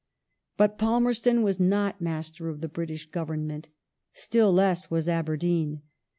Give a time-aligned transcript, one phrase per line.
[0.57, 3.69] But Palmerston was not master of the British Government;
[4.13, 5.83] still less was Aberdeen.